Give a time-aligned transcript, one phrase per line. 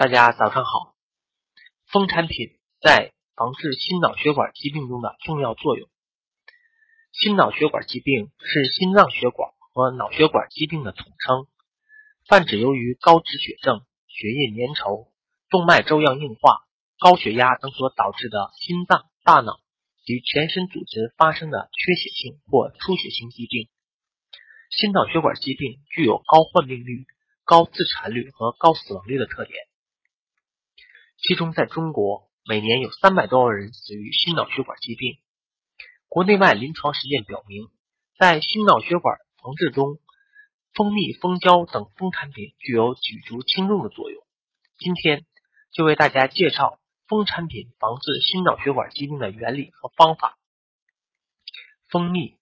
[0.00, 0.94] 大家早上好。
[1.92, 5.90] 蜂产品在防治心脑血管疾病中的重要作用。
[7.12, 11.46] 心脑血管疾病是心脏血管和脑血管疾病的统称，
[12.26, 15.10] 泛指由于高脂血症、血液粘稠、
[15.50, 16.64] 动脉粥样硬化、
[16.98, 19.60] 高血压等所导致的心脏、大脑
[20.06, 23.68] 及全身组织发生的缺血性或出血性疾病。
[24.70, 27.04] 心脑血管疾病具有高患病率、
[27.44, 29.69] 高自残率和高死亡率的特点。
[31.22, 35.18] 其中，在中国每年有三百多万人死于心脑血管疾病。
[36.08, 37.68] 国内外临床实验表明，
[38.18, 39.98] 在心脑血管防治中，
[40.72, 44.22] 蜂蜜、蜂胶等蜂产品具有举足轻重的作用。
[44.78, 45.26] 今天
[45.70, 50.38] 就为大家介绍蜂产品防治心脑血管疾病的原理和方法。
[51.90, 52.38] 蜂蜜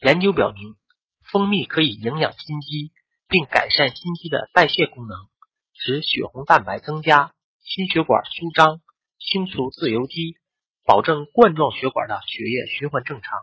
[0.00, 0.76] 研究表明，
[1.24, 2.92] 蜂蜜可以营养心肌，
[3.26, 5.28] 并改善心肌的代谢功能，
[5.74, 7.32] 使血红蛋白增加。
[7.66, 8.80] 心血管舒张，
[9.18, 10.36] 清除自由基，
[10.84, 13.40] 保证冠状血管的血液循环正常。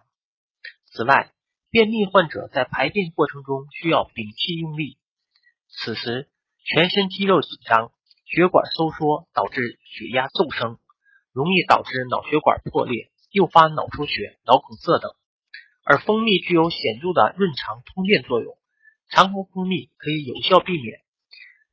[0.86, 1.34] 此外，
[1.70, 4.98] 便秘患者在排便过程中需要屏气用力，
[5.68, 6.30] 此时
[6.64, 7.92] 全身肌肉紧张，
[8.26, 10.80] 血管收缩，导致血压骤升，
[11.34, 15.12] 容易导致脑血管破裂，诱发脑出血、脑梗塞等。
[15.84, 18.58] 而蜂蜜具有显著的润肠通便作用，
[19.10, 21.02] 常服蜂蜜可以有效避免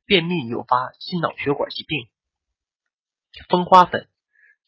[0.05, 2.09] 便秘诱发心脑血管疾病。
[3.49, 4.09] 蜂花粉，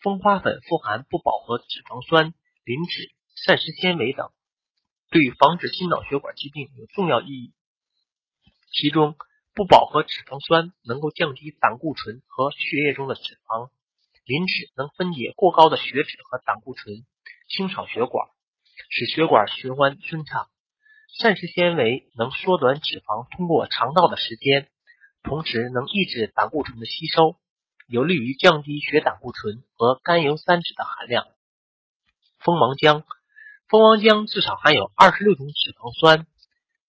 [0.02, 2.34] 蜂花粉富含不饱和脂肪酸、
[2.64, 4.32] 磷脂、膳食纤维等，
[5.10, 7.54] 对防止心脑血管疾病有重要意义。
[8.72, 9.16] 其中，
[9.54, 13.70] 不饱和脂肪酸能够降低胆固醇和血液中的脂肪，
[14.26, 17.06] 磷脂能分解过高的血脂和胆固醇，
[17.50, 18.30] 清扫血管，
[18.90, 20.50] 使血管循环顺畅。
[21.20, 24.70] 膳食纤维能缩短脂肪通过肠道的时间，
[25.22, 27.38] 同时能抑制胆固醇的吸收。
[27.88, 31.26] 有利于降低血胆固醇和甘油三酯的含量。
[32.40, 33.04] 蜂王浆，
[33.68, 36.28] 蜂王浆至少含有二十六种脂肪酸，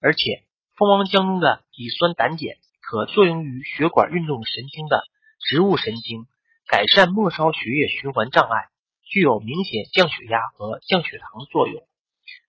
[0.00, 0.44] 而且
[0.76, 5.04] 蜂王浆中的乙酸胆碱可作用于血管运动神经的
[5.40, 6.26] 植物神经，
[6.66, 8.68] 改善末梢血液循环障碍，
[9.04, 11.86] 具有明显降血压和降血糖作用。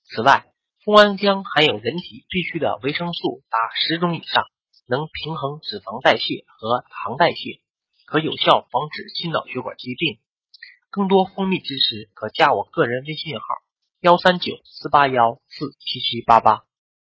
[0.06, 0.46] 此外，
[0.84, 4.46] 蜂王浆含有人体必需的维生素达十种以上，
[4.88, 7.60] 能平衡脂肪代谢和糖代谢。
[8.06, 10.20] 可有效防止心脑血管疾病。
[10.90, 13.46] 更多蜂蜜知识，可加我个人微信号：
[14.00, 16.64] 幺三九四八幺四七七八八。